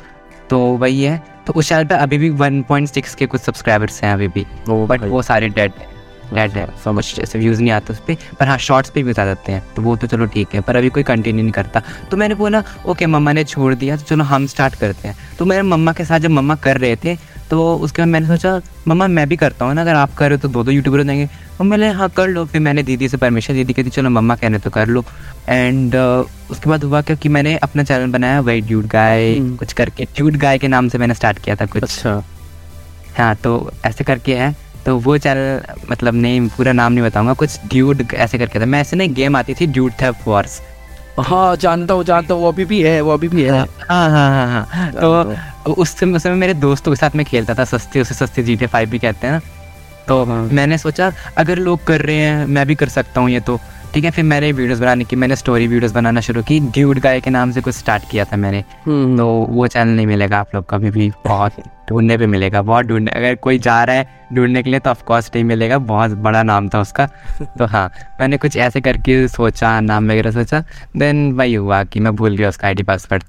[0.50, 4.28] तो वही है। तो उस चैनल पे अभी भी 1.6 के कुछ सब्सक्राइबर्स हैं अभी
[4.28, 5.72] भी। बट वो सारे डेड
[6.34, 9.26] डेड है समझ ऐसे व्यूज़ नहीं आते उस पर पर हाँ शॉर्ट्स पे व्यूज़ आ
[9.26, 12.18] जाते हैं। तो वो तो चलो ठीक है पर अभी कोई कंटिन्यू नहीं करता। तो
[12.18, 15.62] मैंने बोला ओके मम्मा ने छोड़ दिया तो चलो हम स्टार्ट करते हैं। तो मेरे
[15.64, 17.16] मम्मा के साथ जब मम्मा कर रहे थे
[17.50, 20.38] तो उसके बाद मैंने सोचा मम्मा मैं भी करता हूँ ना अगर आप कर रहे
[20.38, 21.26] हो तो दो दो यूट्यूबर हो जाएँगे।
[21.58, 24.60] तो मैंने हाँ कर लो। फिर मैंने दीदी से परमिशन दीदी कहती चलो मम्मा कहने
[24.60, 25.04] तो कर लो।
[25.50, 29.74] एंड uh, उसके बाद हुआ क्या कि मैंने अपना चैनल बनाया वही ड्यूड गाय। कुछ
[29.74, 32.24] करके ड्यूड गाय के नाम से मैंने स्टार्ट किया था कुछ। अच्छा।
[33.18, 35.62] हाँ तो ऐसे करके है। तो वो चैनल
[35.92, 39.36] मतलब नहीं पूरा नाम नहीं बताऊँगा कुछ ड्यूड ऐसे करके था। मैं ऐसे नहीं गेम
[39.38, 40.62] आती थी ड्यूड था वॉर्स
[41.20, 44.30] हाँ जानता हूँ जानता हूँ वो अभी भी है वो अभी भी है। हाँ हाँ
[44.30, 48.02] हाँ हाँ तो उस समय उस समय मेरे दोस्तों के साथ में खेलता था सस्ते
[48.02, 49.42] उसे सस्ते जी टी फाइव भी कहते हैं ना।
[50.08, 53.40] तो हाँ। मैंने सोचा अगर लोग कर रहे हैं मैं भी कर सकता हूँ ये
[53.40, 53.60] तो।
[53.94, 57.20] ठीक है फिर मैंने वीडियोस बनाने की मैंने स्टोरी वीडियोस बनाना शुरू की। ड्यूड गाय
[57.22, 60.56] के नाम से कुछ स्टार्ट किया था मैंने। हम्म, तो वो चैनल नहीं मिलेगा आप
[60.56, 61.56] लोग कभी भी बहुत
[61.90, 65.32] ढूँढने पे मिलेगा बहुत ढूँढने अगर कोई जा रहा है ढूँढने के लिए तो ऑफकोर्स
[65.36, 67.06] नहीं मिलेगा बहुत बड़ा नाम था उसका।
[67.58, 70.64] तो हाँ मैंने कुछ ऐसे करके सोचा नाम वगैरह सोचा
[70.98, 73.24] देन वही हुआ कि मैं भूल गया उसका आई डी पासवर्ड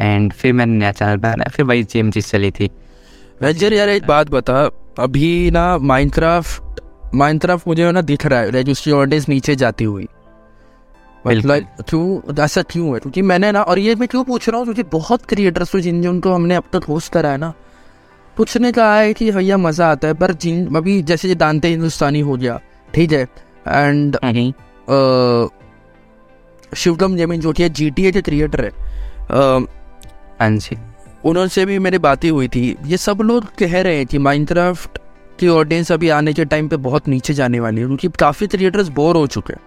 [0.00, 2.70] एंड फिर मैंने नया चैनल बनाया फिर वही सेम चीज़ चली थी।
[3.42, 4.62] वेंचर यार एक बात बता
[4.98, 6.80] अभी ना माइनक्राफ्ट
[7.14, 10.08] माइनक्राफ्ट मुझे ना दिख रहा है रजिस्ट्री ऑडियंस नीचे जाती हुई।
[11.26, 12.34] मतलब क्यों?
[12.44, 12.98] ऐसा क्यों है?
[13.00, 14.64] क्योंकि मैंने ना और ये मैं क्यों पूछ रहा हूँ?
[14.64, 17.52] क्योंकि बहुत क्रिएटर्स हो जिन जिनको हमने अब तक होस्ट करा है ना।
[18.36, 22.20] पूछने का है कि भैया मज़ा आता है पर जिन अभी जैसे ये दानते हिंदुस्तानी
[22.20, 22.60] हो गया
[22.94, 23.22] ठीक है?
[23.68, 24.16] एंड
[26.72, 28.70] शिवगम ज़मीन जो कि जी टी ए के क्रिएटर है।
[30.40, 34.98] हाँ जी। भी मेरी बातें हुई थी। ये सब लोग कह रहे हैं कि माइनक्राफ्ट
[35.40, 38.88] की ऑडियंस अभी आने के टाइम पे बहुत नीचे जाने वाली है क्योंकि काफ़ी क्रिएटर्स
[38.90, 39.60] बोर हो चुके हैं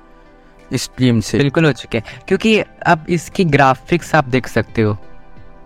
[0.71, 4.97] इस गेम से। बिल्कुल हो चुके हैं। क्योंकि अब इसकी ग्राफिक्स आप देख सकते हो।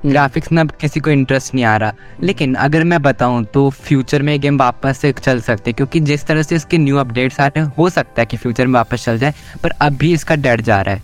[0.05, 1.93] ग्राफिक्स में अब किसी को इंटरेस्ट नहीं आ रहा।
[2.23, 6.25] लेकिन अगर मैं बताऊँ तो फ्यूचर में गेम वापस से चल सकते हैं क्योंकि जिस
[6.25, 9.05] तरह से इसके न्यू अपडेट्स आ रहे हैं हो सकता है कि फ्यूचर में वापस
[9.05, 11.01] चल जाए पर अभी इसका डेड जा रहा है।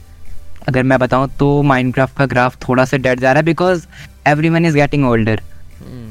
[0.68, 3.88] अगर मैं बताऊँ तो माइनक्राफ्ट का ग्राफ थोड़ा सा डेड जा रहा है because
[4.28, 5.42] every one is getting older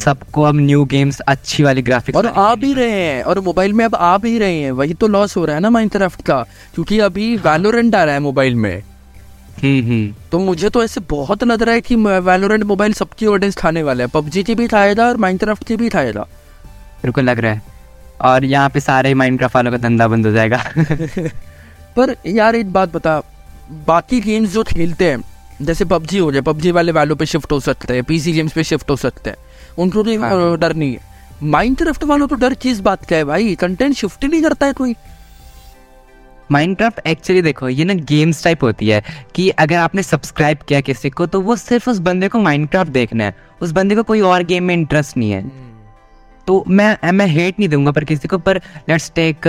[0.01, 3.85] सबको अब न्यू गेम्स अच्छी वाली ग्राफिक्स और आ भी रहे हैं और मोबाइल में
[3.85, 6.41] अब आ भी रहे हैं वही तो लॉस हो रहा है ना माइनक्राफ्ट का
[6.75, 8.83] क्योंकि अभी वैलोरेंट आ रहा है मोबाइल में।
[9.63, 13.57] हम्म हम्म। तो मुझे तो ऐसे बहुत लग रहा है कि वैलोरेंट मोबाइल सबकी ऑडियंस
[13.57, 16.27] खाने वाला है। पबजी की भी खाएगा और माइनक्राफ्ट की भी खाएगा
[17.03, 17.63] बिल्कुल लग रहा है।
[18.21, 20.65] और यहाँ पे सारे माइनक्राफ्ट वालों का धंधा बंद हो जाएगा।
[21.97, 23.21] पर यार एक बात बता
[23.87, 25.23] बाकी गेम्स जो खेलते हैं
[25.63, 28.65] जैसे पबजी हो जाए पबजी वाले वालों पे शिफ्ट हो सकते हैं पीसी गेम्स पे
[28.65, 29.37] शिफ्ट हो सकते हैं।
[29.79, 31.11] उनको तो हाँ। डर नहीं है।
[31.43, 33.55] माइनक्राफ्ट वालों तो डर किस बात का है भाई?
[33.55, 34.95] कंटेंट शिफ्ट ही नहीं करता है कोई।
[36.51, 39.03] माइनक्राफ्ट एक्चुअली देखो ये ना गेम्स टाइप होती है
[39.35, 43.25] कि अगर आपने सब्सक्राइब किया किसी को तो वो सिर्फ़ उस बंदे को माइनक्राफ्ट देखना
[43.25, 45.51] है। उस बंदे को कोई और गेम में इंटरेस्ट नहीं है।
[46.47, 49.47] तो मैं मैं हेट नहीं दूँगा पर किसी को पर लेट्स टेक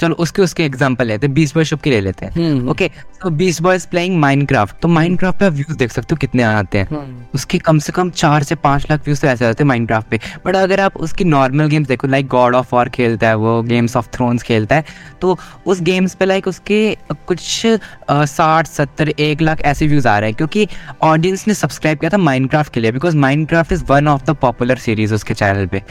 [0.00, 2.90] चलो उसके उसके एग्जांपल लेते हैं बीस बॉय की ले लेते हैं। हम्म। ओके
[3.22, 7.28] तो बीस बॉयज़ प्लेइंग माइनक्राफ्ट तो माइनक्राफ्ट पे व्यूज़ देख सकते हो कितने आते हैं।
[7.34, 10.20] उसके कम से कम चार से पाँच लाख व्यूज़ तो ऐसे आते हैं माइनक्राफ्ट पे।
[10.46, 13.96] बट अगर आप उसकी नॉर्मल गेम्स देखो लाइक गॉड ऑफ़ वॉर खेलता है वो गेम्स
[13.96, 14.84] ऑफ़ थ्रोन्स खेलता है
[15.20, 17.66] तो उस गेम्स पे लाइक उसके कुछ
[18.10, 20.66] साठ सत्तर एक लाख ऐसे व्यूज़ आ रहे हैं। क्योंकि
[21.02, 24.78] ऑडियंस ने सब्सक्राइब किया था माइनक्राफ्ट के लिए because Minecraft is one of the popular
[24.78, 25.82] series उसके चैनल पे।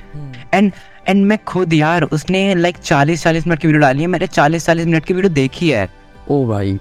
[0.54, 0.72] एंड
[1.08, 4.66] एंड मैं खुद यार उसने लाइक चालीस चालीस मिनट की वीडियो डाली है। मैंने चालीस
[4.66, 5.90] चालीस मिनट की वीडियो देखी है।
[6.30, 6.78] ओ भाई।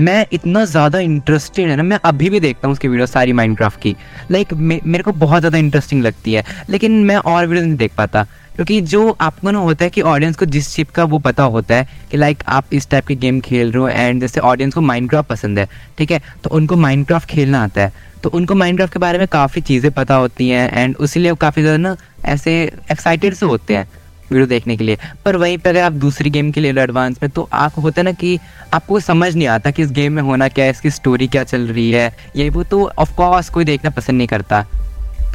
[0.00, 3.80] मैं इतना ज़्यादा इंटरेस्टेड है ना मैं अभी भी देखता हूँ उसकी वीडियो सारी माइनक्राफ्ट
[3.80, 3.94] की।
[4.30, 7.92] लाइक मे, मेरे को बहुत ज़्यादा इंटरेस्टिंग लगती है। लेकिन मैं और वीडियो नहीं देख
[7.96, 8.26] पाता।
[8.56, 11.74] क्योंकि जो आपको ना होता है कि ऑडियंस को जिस चिप का वो पता होता
[11.74, 14.80] है कि लाइक आप इस टाइप के गेम खेल रहे हो एंड जैसे ऑडियंस को
[14.80, 16.20] माइनक्राफ्ट पसंद है, ठीक है?
[16.44, 17.92] तो उनको माइनक्राफ्ट खेलना आता है।
[18.22, 21.78] तो उनको माइनक्राफ्ट के बारे में काफ़ी चीज़ें पता होती हैं एंड उसीलिए काफ़ी ज़्यादा
[21.78, 22.52] ना ऐसे
[22.92, 23.88] एक्साइटेड से होते हैं
[24.30, 27.30] वीडियो देखने के लिए। पर वहीं पर अगर आप दूसरी गेम के लिए एडवांस में
[27.30, 28.38] तो आप होता है ना कि
[28.74, 31.66] आपको समझ नहीं आता कि इस गेम में होना क्या है, इसकी स्टोरी क्या चल
[31.68, 34.64] रही है, ये वो तो ऑफकोर्स कोई देखना पसंद नहीं करता।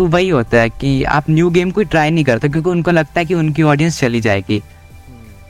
[0.02, 3.20] तो वही होता है कि आप न्यू गेम कोई ट्राई नहीं करते क्योंकि उनको लगता
[3.20, 4.62] है कि उनकी ऑडियंस चली जाएगी।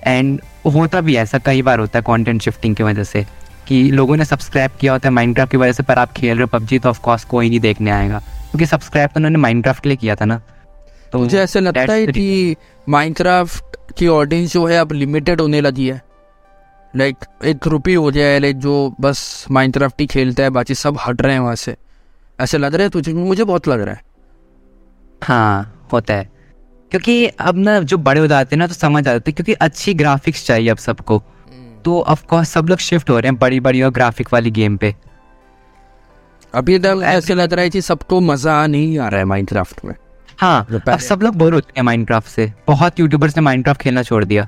[0.04, 3.26] एंड होता भी ऐसा कई बार होता है कंटेंट शिफ्टिंग की वजह से
[3.68, 6.42] कि लोगों ने सब्सक्राइब किया होता है माइनक्राफ्ट की वजह से पर आप खेल रहे
[6.42, 9.98] हो पबजी तो ऑफकोर्स कोई नहीं देखने आएगा। क्योंकि सब्सक्राइब तो उन्होंने माइनक्राफ्ट के लिए
[9.98, 10.42] किया था ना।
[11.12, 12.56] तो मुझे ऐसा लगता है कि
[12.90, 16.02] माइनक्राफ्ट की ऑडियंस जो है अब लिमिटेड होने लगी है।
[16.96, 20.98] लाइक एक ग्रुप ही हो जाए लाइक जो बस माइनक्राफ्ट ही खेलता है बाकी सब
[21.08, 21.76] हट रहे हैं वहाँ से।
[22.40, 23.14] ऐसे लग रहा है तुझे?
[23.14, 24.11] मुझे बहुत लग रहा है।
[25.22, 26.30] हाँ होता है।
[26.92, 29.54] क्योंकि अब ना जो बड़े हो जाते हैं ना तो समझ आ जाते हैं क्योंकि
[29.62, 31.22] अच्छी ग्राफिक्स चाहिए अब सबको।
[31.86, 34.96] तो ऑफकोर्स सब लोग शिफ्ट हो रहे हैं बड़ी बड़ी और ग्राफिक वाली गेम पे।
[36.54, 39.94] अभी तक ऐसे लग रहा है कि सबको मज़ा नहीं आ रहा है माइनक्राफ्ट में।
[40.40, 44.24] हाँ अब सब लोग बोर होते हैं माइनक्राफ्ट से। बहुत यूट्यूबर्स ने माइनक्राफ्ट खेलना छोड़
[44.26, 44.48] दिया।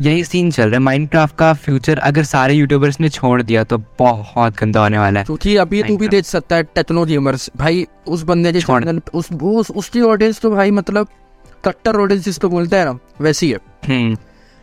[0.00, 3.78] यही सीन चल रहा है। माइनक्राफ्ट का फ्यूचर अगर सारे यूट्यूबर्स ने छोड़ दिया तो
[3.98, 7.86] बहुत गंदा होने वाला है। क्योंकि अभी तू भी देख सकता है टेक्नो गेमर्स भाई
[8.08, 11.08] उस बंदे के चैनल उस उस उसकी ऑडियंस तो भाई मतलब
[11.64, 14.16] कट्टर ऑडियंस जिसको बोलते हैं ना वैसी है। हम्म।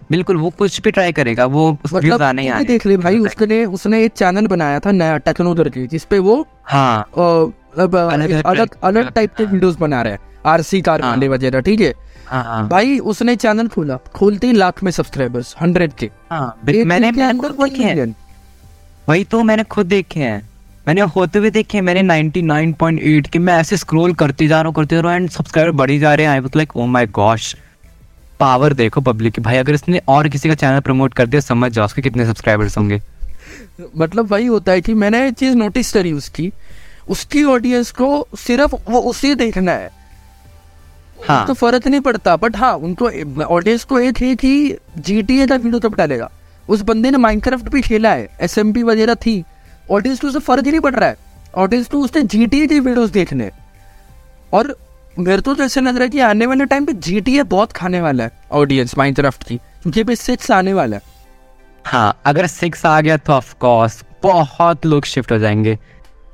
[0.09, 4.03] बिल्कुल वो कुछ भी ट्राई करेगा वो मतलब आने आने देख ले भाई उसने उसने
[4.05, 7.01] एक चैनल बनाया था नया टेक्नो करके जिसपे वो हाँ।
[7.77, 11.93] अलग अलग टाइप के वीडियोस बना रहे हैं। आरसी कार वाले वगैरह ठीक हाँ।
[12.33, 17.11] भाई उसने चैनल खोला। खोलते ही लाख में सब्सक्राइबर्स हंड्रेड के हाँ, मैंने
[19.09, 20.41] वही तो मैंने खुद देखे हैं।
[20.87, 24.95] मैंने होते हुए देखे मैंने 99.8 के मैं ऐसे स्क्रॉल करती जा रहा हूँ करते
[24.95, 27.55] जा रहा हूँ एंड सब्सक्राइबर बढ़ी जा रहे हैं। I was like oh my gosh
[28.39, 31.71] power देखो पब्लिक की। भाई अगर इसने और किसी का चैनल प्रमोट कर दिया समझ
[31.71, 33.01] जाओ उसके कितने सब्सक्राइबर्स होंगे।
[33.97, 36.51] मतलब वही होता है कि मैंने एक चीज़ नोटिस करी उसकी।
[37.09, 39.89] उसकी ऑडियंस को सिर्फ़ वो उसे देखना है।
[41.27, 43.09] हाँ। तो फ़र्क नहीं पड़ता बट हाँ उनको
[43.45, 46.29] ऑडियंस को एक है कि जी टी ए का वीडियो तब डालेगा।
[46.69, 49.43] उस बंदे ने माइनक्राफ्ट भी खेला है एस एम पी वगैरह थी।
[49.91, 51.17] ऑडियंस को उसे फ़र्क ही नहीं पड़ रहा है।
[51.55, 53.49] ऑडियंस को उसने जी टी ए की वीडियोज़ देखने।
[54.53, 54.75] और
[55.19, 57.71] मेरे तो ऐसे लग रहा है कि आने वाले टाइम पे जी टी ए बहुत
[57.71, 61.01] खाने वाला है ऑडियंस माइनक्राफ्ट की। क्योंकि अभी सिक्स आने वाला है।
[61.85, 65.77] हाँ अगर सिक्स आ गया तो ऑफकोर्स बहुत लोग शिफ्ट हो जाएँगे।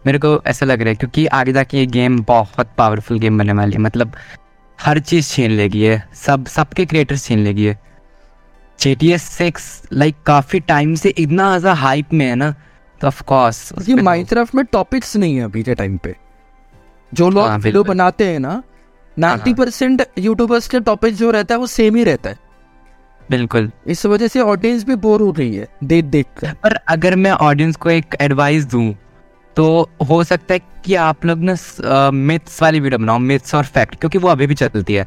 [0.06, 3.54] मेरे को ऐसा लग रहा है क्योंकि आगे जाके ये गेम बहुत पावरफुल गेम बनने
[3.54, 4.12] वाली है। मतलब
[4.80, 7.80] हर चीज़ छीन लेगी है सब सबके क्रिएटर्स छीन लेगी है
[8.80, 12.54] J T S six like काफ़ी टाइम से इतना ज़्यादा हाइप में है ना
[13.02, 16.16] तो ऑफ़ कोर्स ये माइनक्राफ्ट में टॉपिक्स नहीं है अभी के टाइम पे।
[17.12, 18.62] जो लोग हाँ, वीडियो बनाते हैं ना
[19.18, 22.38] नाइन्टी परसेंट यूट्यूबर्स के टॉपिक जो रहता है वो सेम ही रहता है।
[23.22, 27.16] बिल्कुल। इस वजह से ऑडियंस भी बोर हो रही है देख देख कर। पर अगर
[27.16, 28.94] मैं ऑडियंस को एक एडवाइस दूँ
[29.58, 31.56] तो हो सकता है कि आप लोग ना
[32.12, 35.04] मिथ्स वाली वीडियो बनाओ मिथ्स और फैक्ट क्योंकि वो अभी भी चलती है।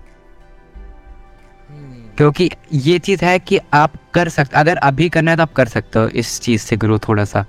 [1.68, 5.52] हम्म। क्योंकि ये चीज़ है कि आप कर सकते अगर अभी करना है तो आप
[5.52, 7.44] कर सकते हो इस चीज़ से ग्रो थोड़ा सा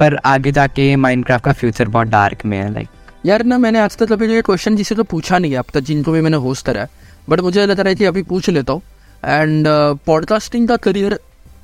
[0.00, 2.88] पर आगे जाके माइनक्राफ्ट का फ्यूचर बहुत डार्क में है लाइक
[3.26, 5.80] यार ना मैंने आज तक अभी ये क्वेश्चन जिसे तो पूछा नहीं है अब तक
[5.82, 6.88] जिनको भी मैंने होस्ट करा है।
[7.28, 8.82] बट मुझे लगता है कि अभी पूछ लेता हूँ।
[9.24, 9.66] एंड
[10.06, 11.18] पॉडकास्टिंग का करियर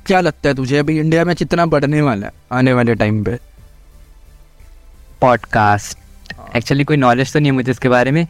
[0.05, 0.77] क्या लगता है तुझे?
[0.77, 3.37] अभी इंडिया में कितना बढ़ने वाला है आने वाले टाइम पे?
[5.21, 5.97] पॉडकास्ट
[6.55, 8.25] एक्चुअली कोई नॉलेज तो नहीं है मुझे इसके बारे में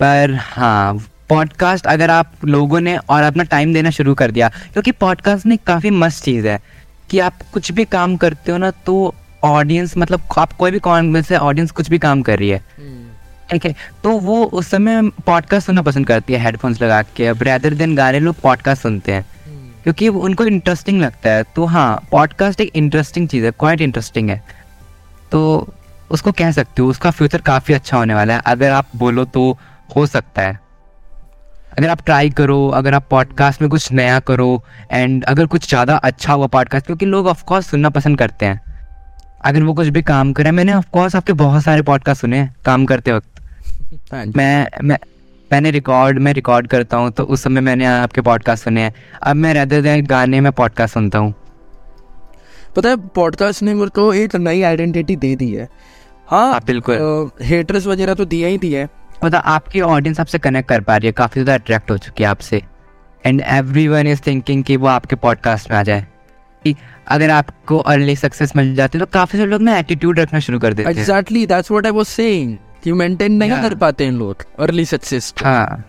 [0.00, 0.94] पर हाँ
[1.28, 5.58] पॉडकास्ट अगर आप लोगों ने और अपना टाइम देना शुरू कर दिया क्योंकि पॉडकास्ट में
[5.58, 6.60] काफ़ी मस्त चीज़ है
[7.10, 11.22] कि आप कुछ भी काम करते हो ना तो ऑडियंस मतलब आप कोई भी कौन
[11.22, 12.64] से ऑडियंस कुछ भी काम कर रही है।
[13.50, 13.74] ठीक है?
[14.04, 17.94] तो वो उस समय पॉडकास्ट सुनना पसंद करती है हेडफोन्स लगा के अब रेदर देन
[17.94, 19.26] गाने लोग पॉडकास्ट सुनते हैं।
[19.82, 24.44] क्योंकि उनको इंटरेस्टिंग लगता है। तो हाँ पॉडकास्ट एक इंटरेस्टिंग चीज़ है क्वाइट इंटरेस्टिंग है।
[25.32, 25.72] तो
[26.12, 29.50] उसको कह सकते हो उसका फ्यूचर काफ़ी अच्छा होने वाला है। अगर आप बोलो तो
[29.96, 30.58] हो सकता है।
[31.72, 35.96] अगर आप ट्राई करो अगर आप पॉडकास्ट में कुछ नया करो एंड अगर कुछ ज़्यादा
[35.98, 38.60] अच्छा हुआ पॉडकास्ट क्योंकि लोग ऑफकोर्स सुनना पसंद करते हैं।
[39.44, 42.84] अगर वो कुछ भी काम करें मैंने ऑफकोर्स आपके बहुत सारे पॉडकास्ट सुने हैं काम
[42.86, 44.98] करते वक्त। हाँ मैं मैं
[45.50, 49.36] मैंने रिकॉर्ड में रिकॉर्ड करता हूँ तो उस समय मैंने आपके पॉडकास्ट सुने हैं। अब
[49.36, 51.34] मैं रहते देन गाने में पॉडकास्ट सुनता हूँ।
[52.76, 55.68] पता है पॉडकास्ट ने मेरे को एक नई आइडेंटिटी दे दी है।
[56.26, 58.88] हाँ, बिल्कुल। हेटर्स वगैरह तो दिया ही दिया है।
[59.24, 62.28] मतलब आपकी ऑडियंस आपसे कनेक्ट कर पा रही है काफ़ी ज़्यादा अट्रैक्ट हो चुकी है
[62.28, 62.62] आपसे।
[63.24, 66.06] And every one is thinking कि वो आपके पॉडकास्ट में आ जाए।
[66.64, 66.74] कि
[67.08, 70.58] अगर आपको अर्ली सक्सेस मिल जाती है तो काफ़ी सारे लोग ना एटीट्यूड रखना शुरू
[70.58, 74.12] कर देते। हैं exactly that's what I was saying कि मेंटेन नहीं कर पाते हैं
[74.12, 75.84] लोग अर्ली सक्सेस हाँ।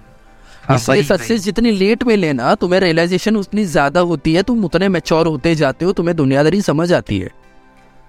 [0.63, 4.89] हाँ, इसलिए सक्सेस जितनी लेट में लेना तुम्हें रियलाइजेशन उतनी ज़्यादा होती है तुम उतने
[4.89, 7.30] मेच्योर होते जाते हो तुम्हें दुनियादारी समझ आती है।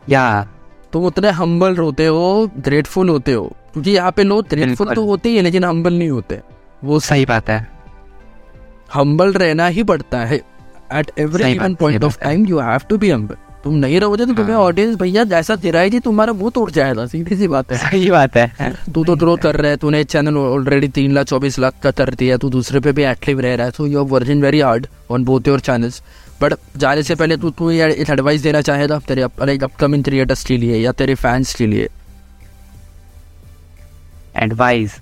[0.03, 0.47] या
[0.95, 5.29] तुम उतने हम्बल होते हो ग्रेटफुल होते हो। क्योंकि यहाँ पे लोग ग्रेटफुल तो होते
[5.29, 6.41] ही है लेकिन हम्बल नहीं होते।
[6.85, 7.67] वो सही बात है।
[8.95, 10.37] हम्बल रहना ही पड़ता है।
[10.93, 14.33] एट एवरी सही point of time you have to be humble तुम नहीं रहोगे तो
[14.33, 18.11] तुम्हें हाँ। ऑडियंस भैया जैसा जी तुम्हारा मुँह तोड़ जाएगा। सीधी सी बात है। सही
[18.11, 21.75] बात है। तू तो ग्रोथ कर रहा है तूने चैनल ऑलरेडी तीन लाख चौबीस लाख
[21.83, 24.43] का कर दिया तू दूसरे पे भी एक्टिव रह रहा है so you are working
[24.43, 26.03] very hard on both your channels
[26.45, 30.57] but जाने से पहले तू तू ये एक एडवाइस देना चाहेगा तेरे अपकमिंग क्रिएटर्स के
[30.57, 31.89] लिए या तेरे फैंस के लिए?
[34.37, 34.97] एडवाइस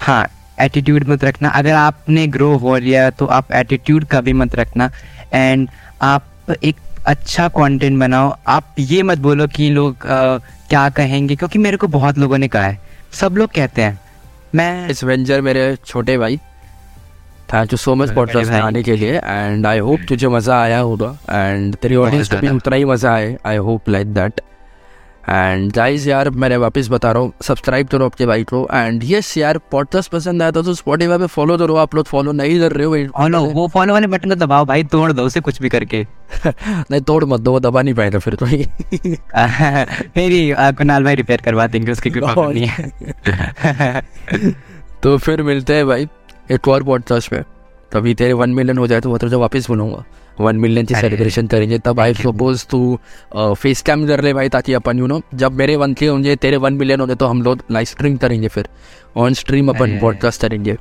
[0.00, 0.26] हाँ
[0.60, 4.90] एटीट्यूड मत रखना। अगर आपने ग्रो हो लिया तो आप एटीट्यूड का भी मत रखना।
[5.32, 5.68] एंड
[6.02, 6.24] आप
[6.64, 11.76] एक अच्छा कंटेंट बनाओ। आप ये मत बोलो कि लोग अ, क्या कहेंगे क्योंकि मेरे
[11.76, 12.78] को बहुत लोगों ने कहा है।
[13.12, 13.98] सब लोग कहते हैं।
[14.54, 16.38] मैं इस वेंचर मेरे छोटे भाई।
[17.54, 19.18] Thank you so much podcast में आने के लिए.
[19.24, 21.16] एंड आई होप तुझे मज़ा आया होगा.
[21.30, 23.36] एंड तेरी ऑडियंस को भी उतना ही मज़ा आए.
[23.46, 24.40] I hope like that
[25.28, 28.68] and guys यार मैंने वापस बता रहा हूँ सब्सक्राइब करो अपने भाई को.
[28.74, 32.32] एंड यस यार पॉडकास्ट पसंद आया था तो स्पॉटीफाई पे फॉलो करो आप लोग फॉलो
[32.32, 32.96] नहीं कर रहे हो.
[33.18, 34.84] फॉलो वो फॉलो वाले बटन को दबाओ भाई.
[34.84, 36.06] तोड़ दो उसे कुछ भी करके.
[36.70, 38.46] नहीं तोड़ मत दो वो दबा नहीं पाएगा फिर तो.
[40.16, 44.02] मेरी कुणाल भाई रिपेयर करवा देंगे उसकी नहीं है.
[45.02, 46.08] तो फिर मिलते हैं भाई.
[46.50, 47.42] एक और पॉडकास्ट में
[47.92, 50.04] तभी तेरे वन मिलियन हो जाए तो वो तुझे वापस बुलाऊँगा।
[50.40, 52.98] वन मिलियन की सेलिब्रेशन करेंगे। तब आई सपोज़ तू
[53.36, 56.56] फेस कैम कर ले भाई ताकि अपन यू नो जब मेरे वन के होंगे तेरे
[56.56, 58.68] वन मिलियन होंगे तो हम लोग लाइव स्ट्रीम करेंगे फिर।
[59.16, 60.76] ऑन स्ट्रीम अपन ब्रॉडकास्ट पॉडकास्ट करेंगे।